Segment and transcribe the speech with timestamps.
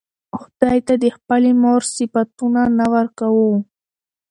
[0.41, 3.51] خداى ته د خپلې مور صفتونه نه ورکوو